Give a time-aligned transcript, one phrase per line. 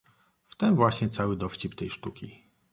[0.47, 2.43] "W tem właśnie cały dowcip tej sztuki."